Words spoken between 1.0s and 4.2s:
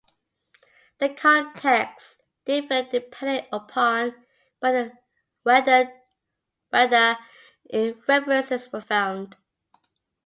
context differed depending upon